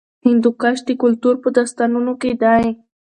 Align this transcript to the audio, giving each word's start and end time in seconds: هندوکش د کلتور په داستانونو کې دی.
هندوکش 0.25 0.77
د 0.87 0.89
کلتور 1.01 1.35
په 1.43 1.49
داستانونو 1.57 2.13
کې 2.21 2.31
دی. 2.41 2.65